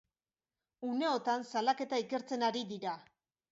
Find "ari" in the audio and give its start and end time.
2.51-2.67